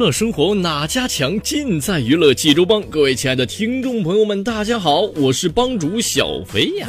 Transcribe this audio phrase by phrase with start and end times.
[0.00, 1.38] 乐生活哪家强？
[1.40, 2.80] 尽在娱乐济州帮。
[2.84, 6.88] 各位亲爱的听众朋友们，大家好，我是帮主小飞呀。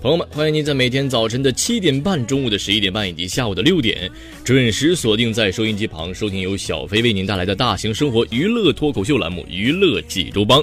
[0.00, 4.10] 朋友们，欢迎您在每天早晨的七点半、中午的十一点半以及下午的六点，
[4.42, 10.60] 准时锁定在收音机旁，收听由小飞为您带来的大型生活娱乐脱口秀栏目《娱乐济州帮》。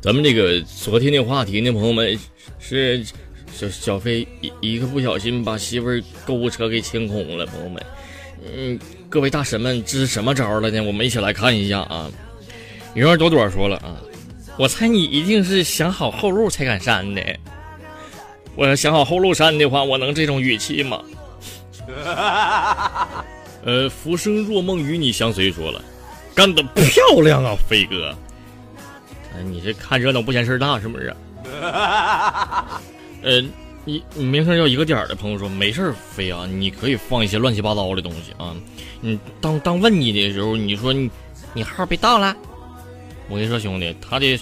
[0.00, 2.18] 咱们这个昨天的话题呢，朋友们
[2.58, 3.04] 是
[3.52, 7.80] 小小飞一一个不小心把媳妇儿购物车给清空了，朋友们。
[8.52, 8.78] 嗯，
[9.08, 10.82] 各位大神们，这是什么招了呢？
[10.82, 12.10] 我们一起来看一下啊。
[12.94, 13.96] 云儿朵朵说了啊，
[14.58, 17.22] 我猜你一定是想好后路才敢删的。
[18.54, 21.02] 我要想好后路删的话，我能这种语气吗？
[23.64, 25.82] 呃，浮生若梦与你相随说了，
[26.34, 28.14] 干得漂亮啊，飞哥。
[29.34, 31.14] 哎，你这看热闹不嫌事儿大是不是？
[33.22, 33.42] 呃。
[33.86, 38.56] 你你名声要一个点儿的朋友说没事儿，飞啊，你可以放一些乱七八糟的东西啊。
[39.00, 41.10] 你当当问你的时候，你说你
[41.52, 42.34] 你号被盗了，
[43.28, 44.40] 我跟你说兄弟，他的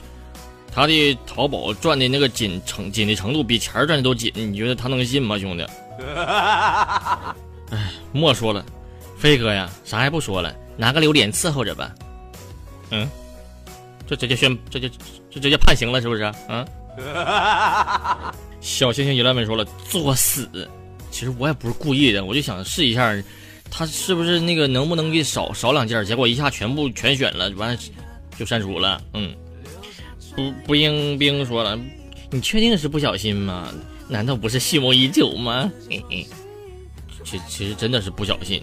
[0.72, 5.66] 他的淘宝赚的那个紧程紧的程度比钱赚的都紧，你觉得他能信吗，兄弟？
[7.70, 8.64] 哎，莫说了，
[9.18, 11.92] 飞哥呀，啥也不说了，拿个榴莲伺候着吧。
[12.90, 13.10] 嗯，
[14.06, 14.88] 这直接宣这就
[15.30, 16.32] 这直接判刑了，是不是？
[16.48, 16.64] 嗯。
[18.60, 20.48] 小星星一乱问说了作死，
[21.10, 23.14] 其实我也不是故意的，我就想试一下，
[23.70, 26.04] 他是不是那个能不能给少少两件？
[26.04, 27.80] 结果一下全部全选了，完了
[28.38, 29.02] 就删除了。
[29.14, 29.34] 嗯，
[30.36, 31.78] 不不应兵说了，
[32.30, 33.72] 你确定是不小心吗？
[34.08, 35.70] 难道不是蓄谋已久吗？
[37.24, 38.62] 其其实真的是不小心。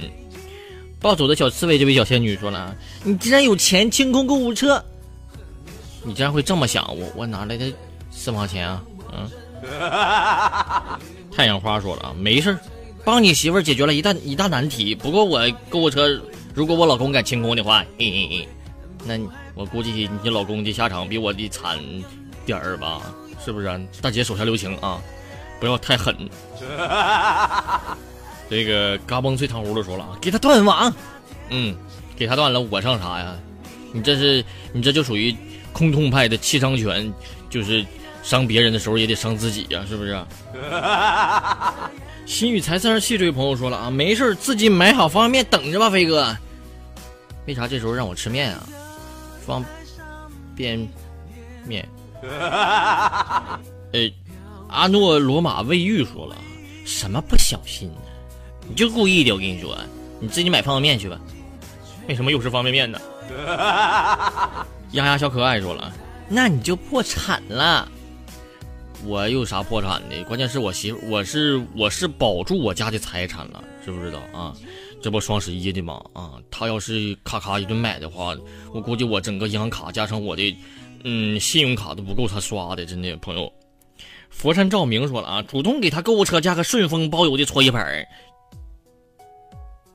[1.02, 4.84] 暴走的小刺猬这位小仙女说了，你既然有钱清空购物车，
[6.04, 6.86] 你竟然会这么想？
[6.96, 7.72] 我我哪来的
[8.20, 8.84] 私房钱啊？
[9.14, 9.30] 嗯。
[11.32, 12.58] 太阳花说了啊，没事
[13.06, 14.94] 帮你媳妇儿解决了一大一大难题。
[14.94, 16.22] 不过我购物车，
[16.54, 18.50] 如果我老公敢清空的话，嘿嘿嘿，
[19.06, 19.18] 那
[19.56, 21.80] 我估计你老公的下场比我的惨
[22.46, 23.02] 点儿吧？
[23.44, 23.68] 是不是？
[24.02, 25.02] 大姐手下留情啊，
[25.62, 26.14] 不要太狠。
[28.50, 30.94] 这个嘎嘣脆糖葫芦说了啊，给他断网。
[31.50, 31.76] 嗯，
[32.18, 33.36] 给他断了，我上啥呀？
[33.94, 34.44] 你这是
[34.74, 35.36] 你这就属于
[35.72, 37.14] 空痛派的七伤拳，
[37.50, 37.86] 就是。
[38.24, 40.20] 伤别人的时候也得伤自己呀，是不是？
[42.26, 46.36] 心语才三十七这位朋友说了啊，没事自己买好方便面等着吧，飞哥。
[47.48, 48.64] 为啥这时候让我吃面啊？
[49.46, 49.66] 方
[50.56, 50.88] 便
[51.66, 51.88] 面。
[52.22, 54.12] 呃，
[54.70, 56.36] 阿诺罗马卫浴说了，
[56.86, 58.02] 什么不小心呢？
[58.68, 59.76] 你就故意的，我跟你说，
[60.20, 61.20] 你自己买方便面去吧。
[62.08, 63.00] 为什么又是方便面呢？
[64.92, 65.92] 丫丫小可爱说了，
[66.28, 67.90] 那你就破产了。
[69.06, 70.24] 我有啥破产的？
[70.26, 74.54] 关键是我媳妇，我是我是保住我家的财产了，知不知道啊？
[75.02, 76.04] 这不双十一的吗？
[76.14, 78.36] 啊，他要是咔咔一顿买的话，
[78.74, 80.58] 我估计我整个银行卡加上我的，
[81.06, 83.52] 嗯，信用卡都不够他刷的，真的朋友。
[84.30, 88.06] 佛山照明说了啊，主动给他购物车加个顺丰包邮的搓衣板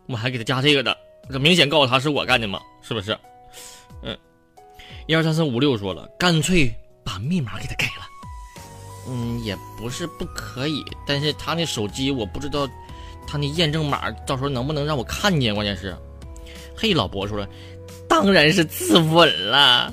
[0.06, 0.96] 我还给他加这个的，
[1.30, 3.16] 这明显告诉他是我干的嘛，是不是？
[4.02, 4.16] 嗯，
[5.06, 6.74] 一二三四五六说了，干脆
[7.04, 8.13] 把密码给他改了。
[9.06, 12.66] 嗯，也不是不可以，但是他那手机我不知道，
[13.26, 15.54] 他那验证码到时候能不能让我看见？
[15.54, 15.96] 关键是，
[16.74, 17.48] 嘿，老伯说了，
[18.08, 19.92] 当然是自刎了，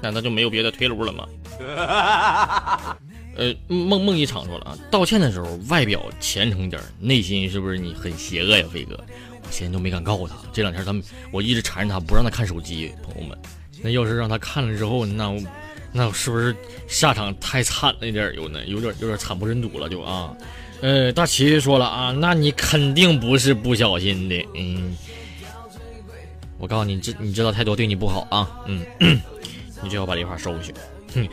[0.00, 1.26] 难道就没有别的退路了吗？
[3.36, 8.98] 呃，梦梦一场说了啊，道歉的时候外表虔诚点，内心是不是你很邪恶呀，飞哥？
[9.42, 13.38] 我现在都没敢告诉他，这两天他们我一直缠着他不让他看手机，朋友们，
[13.82, 15.40] 那要是让他看了之后，那我。
[15.98, 16.54] 那我是不是
[16.86, 18.64] 下场太惨了一点有呢？
[18.66, 20.32] 有点有点惨不忍睹了就啊。
[20.80, 24.48] 呃，大齐说了啊，那你肯定不是不小心的。
[24.54, 24.96] 嗯，
[26.56, 28.48] 我告诉你，知你知道太多对你不好啊。
[28.66, 28.86] 嗯，
[29.82, 30.72] 你最好把这话收回去。
[31.14, 31.28] 哼。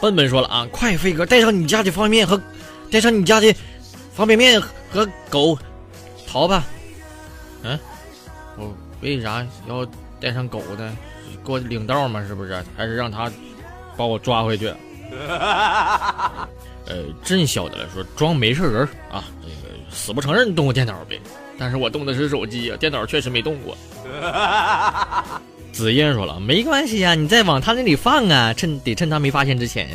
[0.00, 2.42] 笨笨说了啊，快飞哥带上你家的方便面和
[2.90, 3.54] 带上你家的
[4.12, 4.60] 方便面
[4.90, 5.56] 和狗
[6.26, 6.64] 逃吧。
[7.62, 7.78] 嗯，
[8.56, 9.86] 我为啥要
[10.20, 10.96] 带上狗呢？
[11.44, 12.24] 给我领道吗？
[12.26, 12.62] 是不是？
[12.76, 13.30] 还是让他
[13.96, 14.72] 把我抓回去？
[16.86, 21.20] 呃，真晓得了，说装没事人啊，这个死不承认动过电脑呗。
[21.58, 23.76] 但是我动的是手机啊，电脑确实没动过。
[25.72, 29.88] 紫嫣说了，没关系呀，你再往他那里放啊，趁得趁他没发现之前。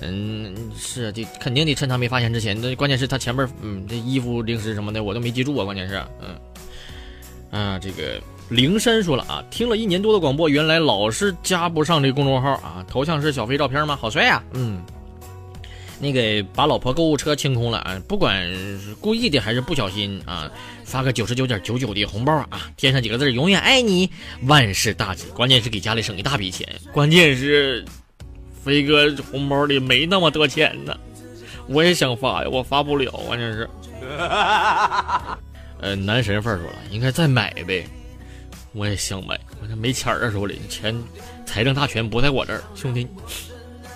[0.00, 2.60] 嗯，是，得肯定得趁他没发现之前。
[2.60, 8.20] 那关键是他前面，嗯，这衣服、零食什么的我都没记住啊，关键是，嗯，啊，这个
[8.52, 13.96] 灵山说了啊，听了一年多的广播，原来老是加不上这公众号啊，头像是小飞照片吗？
[14.00, 14.82] 好帅呀，嗯。
[15.98, 17.96] 那个把老婆购物车清空了啊！
[18.08, 20.50] 不管是故意的还是不小心啊，
[20.84, 24.10] 发个九十九点九九的红包啊，添上几个字“永远爱你”，
[24.48, 25.26] 万事大吉。
[25.28, 26.68] 关键是给家里省一大笔钱。
[26.92, 27.84] 关键是
[28.64, 30.92] 飞哥红包里没那么多钱呢，
[31.68, 33.08] 我也想发呀，我发不了。
[33.28, 33.70] 关键是，
[35.80, 37.86] 呃，男神范儿说了，应该再买呗。
[38.72, 40.96] 我也想买，我这没钱啊，手里钱，
[41.44, 43.06] 财政大权不在我这儿，兄弟，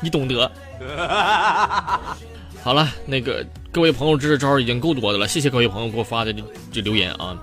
[0.00, 0.50] 你懂得。
[2.62, 6.42] 好了，那个各位朋友支持招已经够多的了，谢谢各位朋友给我发的这
[6.72, 7.38] 这留言啊。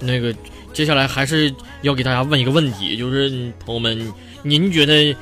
[0.00, 0.34] 那个
[0.72, 1.52] 接下来还是
[1.82, 4.12] 要给大家问一个问题，就是朋友们，
[4.42, 5.14] 您觉得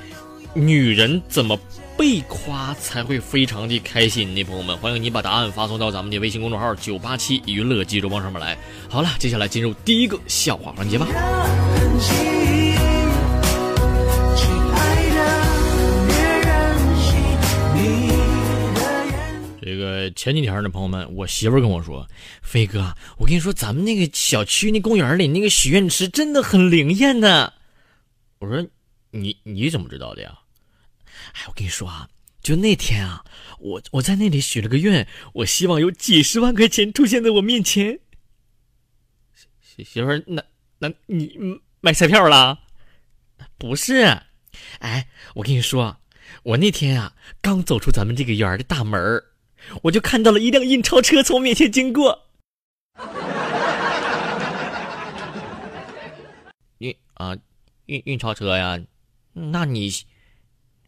[0.54, 1.58] 女人怎么
[1.96, 4.44] 被夸才会非常的开心呢？
[4.44, 8.56] 朋友们，欢迎你把答案发送到咱们的微信公众号九八七娱乐记者帮上面来。
[8.88, 11.06] 好了，接下来进入第一个笑话环节吧。
[19.62, 22.06] 这个前几天呢，朋友们，我媳妇跟我说
[22.42, 27.50] ：“飞哥，我跟你说，咱们那个小区那公园里那个许愿池真的很灵验呢。”
[28.38, 28.64] 我说
[29.10, 30.32] ：“你你怎么知道的呀？”
[31.32, 32.08] 哎，我跟你说啊，
[32.42, 33.24] 就那天啊，
[33.58, 38.00] 我我在那里许了个愿，我希望有几十万块钱出现在我面前。
[39.62, 40.42] 媳媳妇儿，那
[40.78, 42.60] 那你买彩票了？
[43.58, 44.22] 不是，
[44.78, 45.98] 哎，我跟你说，
[46.42, 49.24] 我那天啊，刚走出咱们这个园的大门儿。
[49.82, 52.28] 我就看到了一辆印钞车从我面前经过，
[56.78, 57.36] 运啊
[57.86, 58.78] 运运钞车呀，
[59.32, 59.90] 那你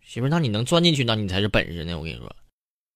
[0.08, 1.98] 媳妇，那你能钻进去，那你才是本事呢。
[1.98, 2.34] 我跟你说，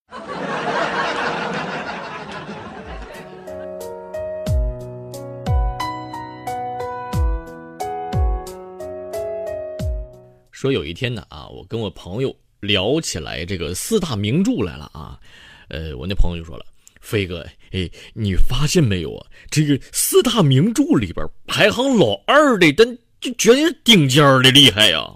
[10.51, 15.21] 说有一天呢啊，我跟我朋友聊起来这个四大名著来了啊。
[15.69, 16.65] 呃，我那朋友就说了
[17.03, 19.27] ：“飞哥，哎，你发现没有啊？
[19.51, 25.15] 这个四大名著里边排行老二的，但就绝对是顶尖的厉害呀。”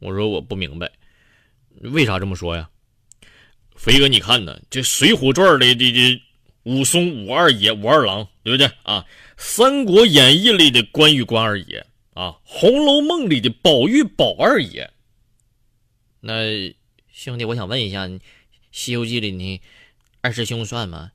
[0.00, 0.92] 我说：“我不明白，
[1.80, 2.70] 为啥这么说呀？”
[3.76, 4.60] 飞哥，你看呢？
[4.70, 6.22] 这《水浒传》里的这
[6.62, 9.00] 武松武二爷、武二郎，对不对啊？
[9.36, 14.90] 《三国演义》里的关羽关二爷啊，《红楼梦》里的宝玉宝二爷。
[16.20, 16.74] 那
[17.12, 18.06] 兄弟，我想问一下。
[18.78, 19.62] 《西游记》里你
[20.20, 21.12] 二师兄算吗？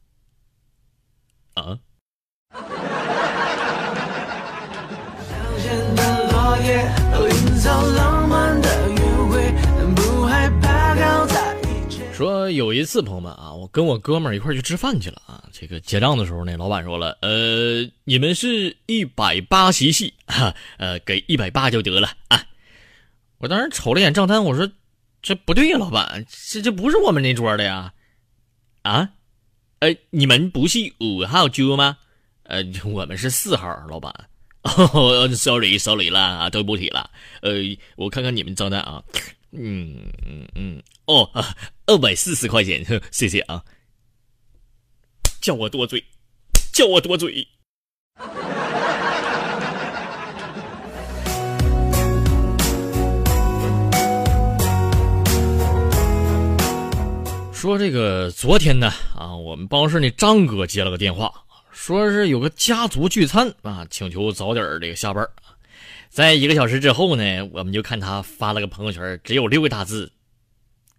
[1.54, 1.78] 啊？
[12.62, 15.44] 有一次，朋友们啊，我跟我哥们儿一块去吃饭去了啊。
[15.52, 22.46] 这个结账的时候呢，老板说了，呃，你们是一百八席系，哈，呃，给一百八就得了啊。
[23.40, 24.70] 我当时瞅了一眼账单，我说。
[25.24, 27.94] 这不对呀，老板，这这不是我们那桌的呀，
[28.82, 29.10] 啊，
[29.78, 32.00] 呃，你们不是五号桌吗？
[32.42, 34.12] 呃，我们是四号，老板。
[34.66, 37.12] 哦，sorry，sorry 啦，啊，对不起了。
[37.44, 37.54] 呃，
[37.98, 39.04] 我看看你们账单啊，
[39.52, 41.30] 嗯嗯嗯，哦，
[41.88, 43.62] 二百四十块钱，谢谢啊。
[45.42, 46.02] 叫我多嘴，
[46.72, 47.46] 叫我多嘴。
[57.52, 61.32] 说这个昨天呢啊，我们办公室那张哥接了个电话，
[61.72, 65.28] 说是有个家族聚餐啊，请求早点这个下班。
[66.10, 70.12] 在一个小时之后呢，我们就看他发了个朋友圈，只有六个大字：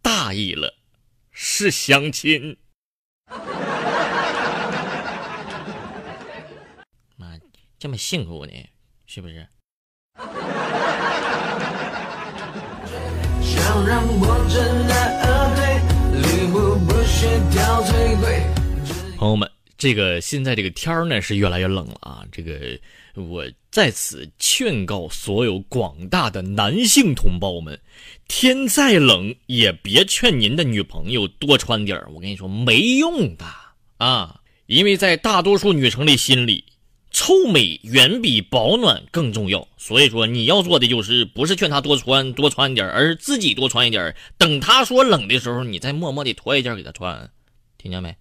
[0.02, 0.74] 大意了，
[1.30, 2.58] 是相亲。
[7.16, 7.38] 妈，
[7.78, 8.52] 这么幸福呢，
[9.06, 9.46] 是不是？
[19.18, 19.51] 朋友们，
[19.82, 22.24] 这个现在这个天儿呢是越来越冷了啊！
[22.30, 22.78] 这个
[23.16, 27.76] 我在此劝告所有广大的男性同胞们，
[28.28, 33.44] 天再冷也别劝您的女朋友多穿点儿我跟你说没用的
[33.96, 36.64] 啊，因为在大多数女生的心里。
[37.10, 44.14] 臭美远比保暖更重要，所以说你要做的就是不是劝她多穿多穿点儿，而是自己多穿一点。
[44.38, 47.28] 等她说冷的时候，你再默默的脱一件给她穿，
[47.76, 48.16] 听见没？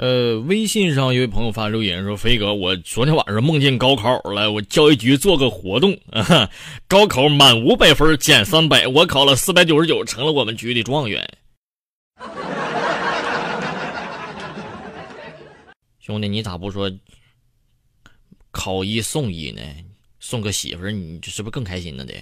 [0.00, 6.48] 呃，微信上一位朋友发留言说：“飞哥，我昨天晚上梦见高考了，我教育局做个活动，啊，
[6.86, 11.28] 高考满五百分减三百，我考了四百九十九，成了我们局的状元。
[15.98, 16.88] 兄弟，你咋不说
[18.52, 19.60] 考一送一呢？
[20.20, 22.14] 送个媳妇儿，你这是不是更开心了的？”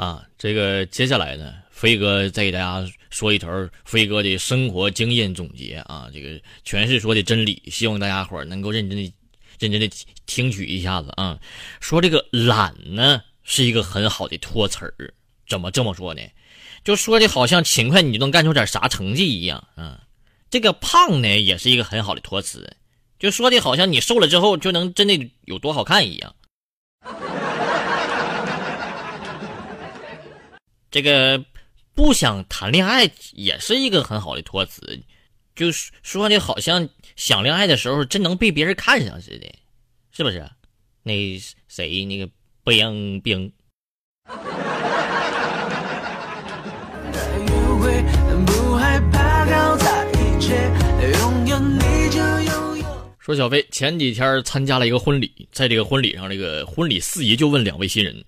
[0.00, 9.12] 啊，这个接下来呢，飞哥再给大家说一条飞哥的生活经验总结啊，这个全是说的真理，希望大家伙能够认真的、
[9.58, 9.90] 认真的
[10.24, 11.38] 听取一下子啊。
[11.80, 15.12] 说这个懒呢是一个很好的托词儿，
[15.46, 16.22] 怎么这么说呢？
[16.82, 20.00] 就说的好像勤快你就能干出点啥成绩一样啊。
[20.48, 22.74] 这个胖呢也是一个很好的托词，
[23.18, 26.34] 就说的好像你瘦了之后就能真的有多好看一样。
[30.90, 31.44] 这个
[31.94, 35.00] 不想谈恋爱也是一个很好的托词，
[35.54, 35.70] 就
[36.02, 39.54] 说的好像想恋爱的时候真能被别人看上似的，
[40.10, 40.44] 是不是？
[41.04, 41.14] 那
[41.68, 42.28] 谁那个
[42.64, 43.52] 冰冰。
[53.18, 58.24] 说小飞前几天参加了一个婚礼，在这个婚礼上，这个婚礼司仪就问两位新人。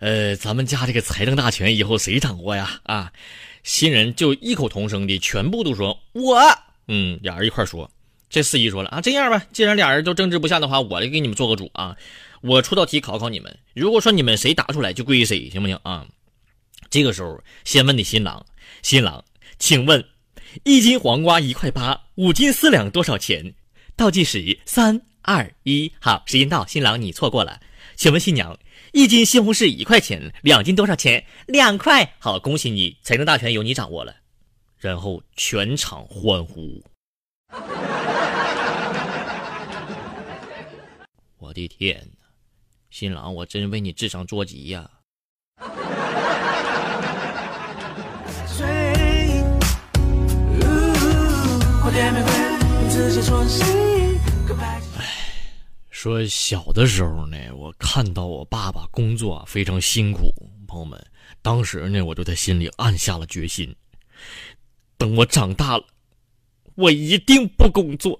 [0.00, 2.80] 呃，咱们家这个财政大权以后谁掌握呀？
[2.84, 3.12] 啊，
[3.62, 6.40] 新人就异口同声的全部都说我。
[6.88, 7.90] 嗯，俩人一块说，
[8.30, 11.94] 这司仪说了啊，这样吧，既然俩人都争执不下的话，我来给你们做个主啊，
[12.40, 16.06] 我出道题考考你们，如果说你们谁答出来就归谁，行不行啊？
[16.88, 18.44] 这个时候先问你新郎，
[18.82, 19.22] 新郎，
[19.58, 20.02] 请问
[20.64, 23.54] 一斤黄瓜一块八，五斤四两多少钱？
[23.96, 27.60] 倒计时三二一，好，时间到，新郎你错过了，
[28.00, 28.58] 请问新娘。
[28.92, 31.22] 一斤西红柿一块钱，两斤多少钱？
[31.46, 32.14] 两块。
[32.18, 34.16] 好，恭喜你，财政大权由你掌握了。
[34.78, 36.82] 然后全场欢呼。
[41.36, 42.26] 我的天哪，
[42.88, 44.90] 新郎，我真为你智商捉急呀！
[56.02, 60.32] 说小的时候呢，我看到我爸爸工作非常辛苦，
[60.66, 60.98] 朋友们，
[61.42, 63.76] 当时呢，我就在心里暗下了决心，
[64.96, 65.84] 等我长大了，
[66.74, 68.18] 我一定不工作。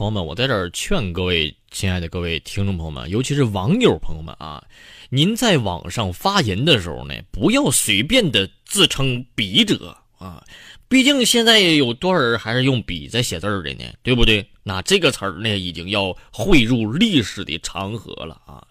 [0.00, 4.64] 朋友们，我在这儿劝各位亲爱的各位听众朋友们，尤其是网友朋友们啊。
[5.10, 10.42] 您在网上发言的时候呢，不要随便的自称笔者啊，
[10.88, 13.84] 毕竟现在有多少人还是用笔在写字的呢？
[14.02, 14.48] 对不对？
[14.62, 18.66] 那这个词儿呢，已经要汇入历史的长河了啊。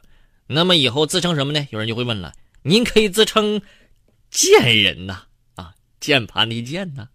[0.47, 1.67] 那么以后自称什么呢？
[1.69, 2.33] 有人就会问了，
[2.63, 3.61] 您可以自称
[4.31, 7.07] 贱人呐，啊，键盘的键呐。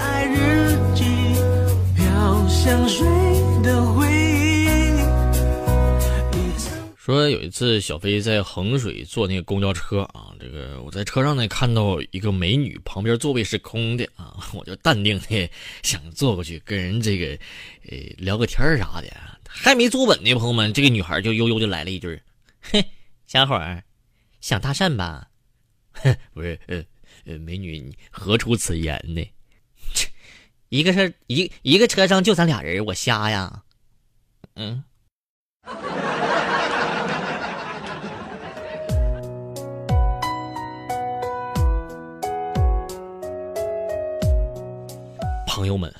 [0.00, 1.04] 爱日记，
[1.96, 3.06] 飘香水
[3.62, 4.18] 的回忆
[6.96, 15.50] 说有一次小飞在衡水坐那个公交车啊，这个我在车上呢看到一个美女，旁边座位是空的啊，我就淡定的
[15.82, 17.26] 想坐过去跟人这个，
[17.90, 19.06] 呃聊个天啥的，
[19.48, 22.20] 还没坐稳呢，朋友们，这个女孩就悠悠的来了一句
[22.60, 22.84] ：“嘿，
[23.26, 23.82] 小伙儿，
[24.42, 25.28] 想搭讪吧？”
[26.02, 26.84] 哼， 不是，呃
[27.24, 29.26] 呃，美女，你何出此言呢？
[30.70, 33.62] 一个车一一个车上就咱俩人，我瞎呀？
[34.54, 34.84] 嗯。
[45.46, 45.90] 朋友们，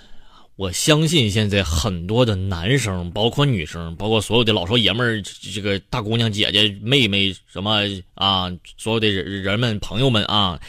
[0.56, 7.80] 我相信现在很多的男生，包括女生，包括所有的老少爷们儿，这个大姑娘、姐姐、妹妹什么
[8.14, 10.60] 啊，所有的人人们、朋友们啊，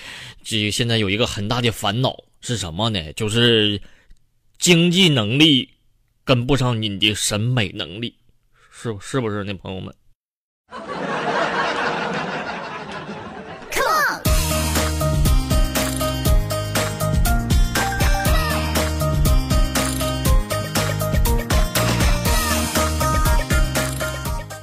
[0.41, 3.13] 这现在有一个很大的烦恼是什么呢？
[3.13, 3.81] 就是
[4.57, 5.69] 经济能力
[6.23, 8.15] 跟不上你的审美能力，
[8.71, 9.93] 是是不是那朋友们？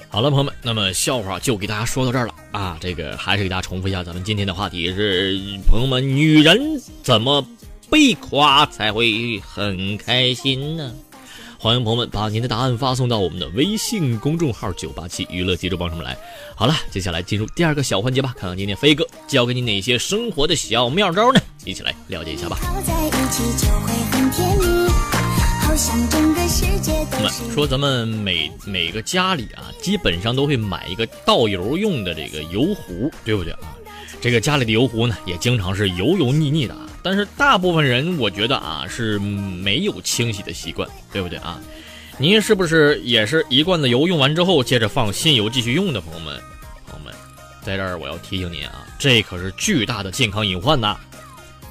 [0.09, 2.79] 好了，朋友们，那么笑话就给大家说到这儿了啊！
[2.81, 6.59] 这个还是给大家重复一下，咱们今天的话题是：朋友们，女人
[7.03, 7.47] 怎么
[7.91, 10.93] 被夸才会很开心呢？
[11.59, 16.17] 欢迎朋友们把您的答案发送到我们的微信公众号“九八七娱乐记者帮上面来。
[16.55, 21.41] 好了，接下来进入第二个小环节吧，看看今天飞哥教给你哪些生活的小妙招呢？
[21.65, 22.59] 一起来了解一下吧。
[27.13, 33.76] 那么说，咱们每每个家里啊，基本上都会买一个倒油用的这个油壶，对不对啊？
[34.21, 36.89] 这个家里的油壶呢，也经常是油油腻腻的啊。
[37.03, 41.61] 但是大部分人，我觉得啊，是没有清洗的习惯，对不对啊？
[42.19, 46.01] 您是不是也是一罐子油用完之后，接着放新油继续用的？
[46.01, 46.41] 朋友们，
[46.87, 47.15] 朋友们，
[47.63, 50.97] 在这儿我要提醒您啊，这可是巨大的健康隐患呐！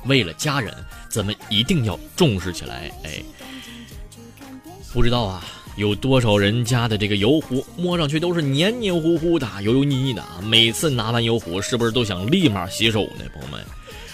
[0.06, 0.72] 为了家人，
[1.10, 3.22] 咱们一定要重视起来，哎。
[4.94, 5.44] 不知道啊，
[5.76, 10.40] 有多少人家的这个油壶摸上去都是黏黏糊糊的、油油腻腻的啊！
[10.42, 13.26] 每次拿完油壶，是不是都想立马洗手呢？
[13.34, 13.62] 朋友们，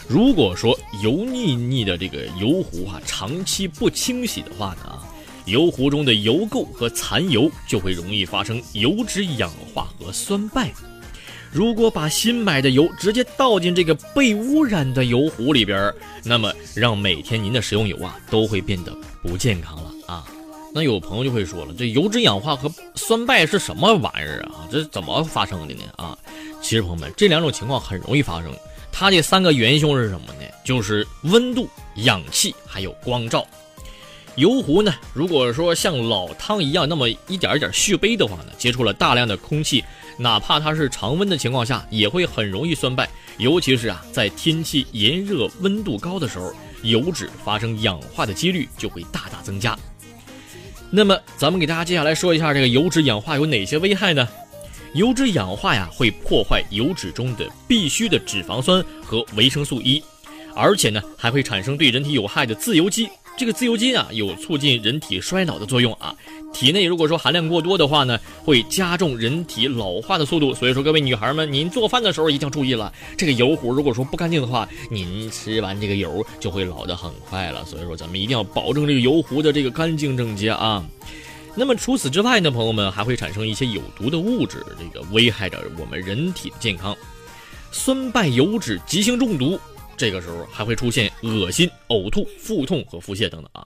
[0.07, 4.99] 如果说油腻腻的这个油壶啊，长期不清洗的话呢，
[5.45, 10.71] 油壶中的油垢和残油就会容易发生油脂氧化和酸败。
[11.51, 19.91] 如果把新买的油直接倒进这个被污染的油壶里边，那么让每天您的食用油啊都会变得不健康了！
[20.73, 24.67] 那有朋友就会说了，这油脂氧化和酸败是什么玩意儿啊？
[24.71, 25.83] 这怎么发生的呢？
[25.97, 26.17] 啊，
[26.61, 28.53] 其实朋友们，这两种情况很容易发生。
[28.91, 30.45] 它的三个元凶是什么呢？
[30.63, 33.45] 就是温度、氧气还有光照。
[34.35, 39.83] 油壶呢，如果说像老汤一样那么一点一点续杯的话呢，接触了大量的空气，
[40.17, 43.09] 哪怕它是常温的情况下，也会很容易酸败。
[43.37, 49.77] 尤其是啊，在天气炎热、温度高的时候，油脂发生氧化的几率就会大大增加。
[50.93, 54.27] 那么，咱们给大家接下来说一下这个油脂氧化有哪些危害呢？
[54.93, 60.03] 油脂氧化呀，会破坏油脂中的必需的脂肪酸和维生素 E，
[60.53, 63.07] 而且呢，还会产生对人体有害的自由基。
[63.37, 66.15] 这个自由基啊，有促进人体衰老的作用啊。
[66.53, 70.53] 体内如果说含量过多的话呢，会加重人体老化的速度。
[70.53, 72.93] 所以说，各位女孩们，您做饭的时候一定要注意了。
[73.17, 77.65] 这个油壶如果说不干净的话，您吃完这个油就会老得很快了。
[77.65, 80.85] 所以说，咱们一定要保证这个油壶的这个干净整洁啊。
[81.55, 86.95] 那么除此之外呢，朋友们还会产生一些有毒的物质，这个危害着我们人体的健康。
[87.71, 89.57] 酸败油脂急性中毒，
[90.01, 93.63] 这个时候还会出现恶心、呕吐、腹痛和腹泻等等啊。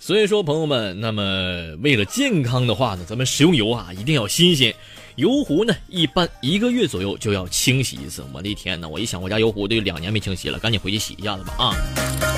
[0.00, 4.74] 所以说，朋友们，那么为了健康的话呢，咱们食用油啊一定要新鲜。
[5.14, 8.24] 油壶呢，一般一个月左右就要清洗一次。
[8.32, 12.29] 我的天呐，我一想我家油壶都有两年没清洗了，赶紧回去洗一下子吧啊！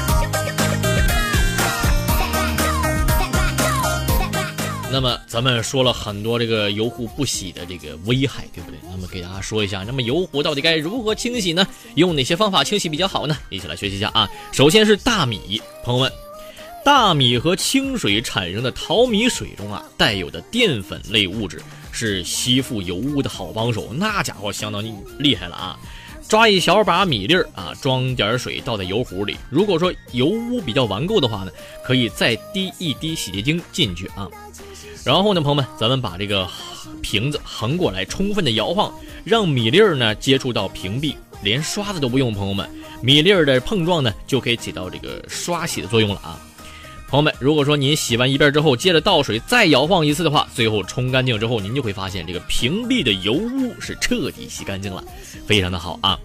[4.92, 8.78] 那么咱们说了很多这个油壶不洗的这个危害，对不对？
[8.90, 11.66] 那么给大家说一下，那么油壶到底该如何清洗呢？
[11.94, 13.35] 用哪些方法清洗比较好呢？
[13.48, 14.28] 一起来学习一下啊！
[14.52, 16.12] 首先是大米，朋友们。
[16.85, 24.85] 大米和清水产生的淘米水中啊，带有的淀粉类物质是吸附油污的好帮手，那家伙相当
[25.18, 25.78] 厉害了啊！
[26.28, 31.52] 抓一小把米粒儿啊，装点水倒在油壶里，如果说油污比较顽固的话呢，
[31.85, 34.26] 可以再滴一滴洗洁精进去啊。
[35.04, 36.48] 然后呢，朋友们，咱们把这个
[37.02, 38.92] 瓶子横过来，充分的摇晃，
[39.24, 42.68] 让米粒儿呢接触到瓶壁，连刷子都不用，朋友们，
[43.02, 46.40] 米粒儿的碰撞呢就可以起到这个刷洗的作用了啊。
[47.12, 55.05] 朋友们，如果说您洗完一遍之后，接着倒水再摇晃一次的话，最后冲干净之后，您就会发现这个屏蔽的油污是彻底洗干净了，
[55.46, 56.18] 非常的好啊。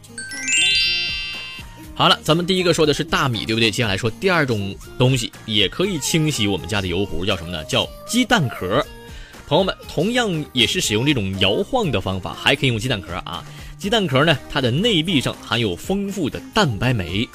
[1.93, 3.69] 好了，咱们第一个说的是大米，对不对？
[3.69, 7.61] 接下来说第二种东西，也可以清洗我们家的油壶，叫什么呢？
[7.65, 8.81] 叫鸡蛋壳。
[9.45, 13.43] 朋友们，同样也是使用这种摇晃的方法，还可以用鸡蛋壳啊。
[13.77, 17.27] 鸡蛋壳呢，它的内壁上含有丰富的蛋白酶。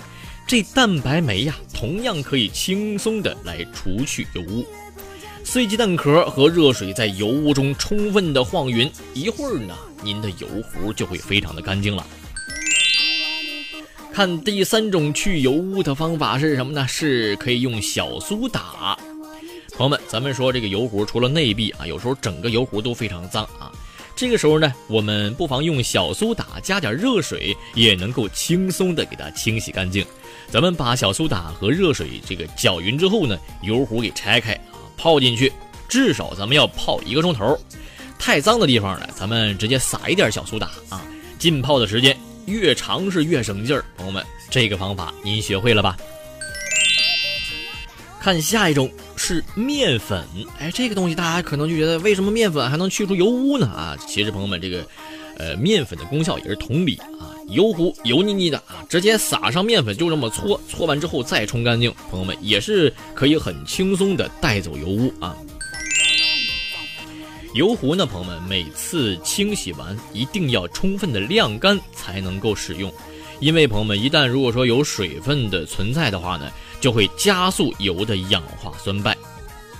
[0.47, 4.67] 这蛋白酶呀，同样可以轻松的来除去油污。
[5.45, 9.75] 碎鸡蛋壳和热水在油污中充分的晃匀，一会儿呢，
[10.05, 12.07] 您的油壶就会非常的干净了。
[14.13, 16.87] 看第三种去油污的方法是什么呢？
[16.87, 18.97] 是可以用小苏打
[19.75, 23.73] 朋友们，咱们说这个油壶除了内壁啊，有时候整个油壶都非常脏啊。
[24.23, 30.07] 这个时候呢，我们不妨用小苏打加点热水，也能够轻松的给它清洗干净。
[30.49, 35.53] 咱们把小苏打和热水这个搅匀之后呢，油壶给拆开啊，泡进去，
[35.89, 37.59] 至少咱们要泡一个钟头。
[38.17, 41.05] 太脏的地方呢，咱们直接撒一点小苏打啊，
[41.37, 43.85] 浸泡的时间越长是越省劲儿。
[43.97, 45.97] 朋友们，这个方法您学会了吧？
[48.21, 48.89] 看下一种
[49.25, 50.27] 是面粉，
[50.59, 53.69] 哎，这个东西大家可能就觉得为什么面粉还能去除油污呢？
[53.69, 54.85] 啊，其实朋友们，这个，
[55.39, 57.31] 呃，面粉的功效也是同理啊。
[57.47, 65.37] 油壶油腻腻的啊，直接撒上面粉就这么搓，搓完之后再冲干净，朋友们也是可以很轻松的带走油污啊。
[67.55, 72.93] 油壶呢，朋友们每次清洗完一定要充分的晾干才能够使用，
[73.39, 76.51] 因为朋友们一旦如果说有水分的存在的话呢。
[76.83, 79.17] 就会加速油的氧化酸败。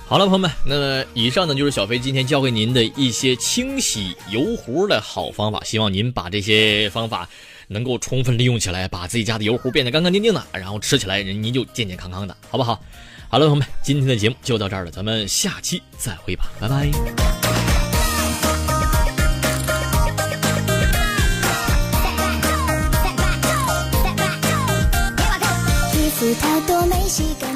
[0.07, 7.27] 好了，朋友们，那么以上呢就是小飞今天教给您的一些清洗油壶的好方法，希望您把这些方法
[7.67, 12.81] 能够充分利用起来，把自己家的油壶变得干干净净的，然后吃起来人您就健健康康的，好不好？
[13.29, 17.42] 好了，朋友们，今天的节目就到这儿了，咱们下期再会吧，拜拜。
[26.35, 27.52] 太多没洗干净。